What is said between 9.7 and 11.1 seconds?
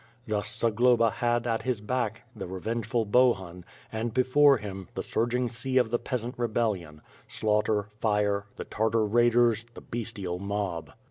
the bestial mob.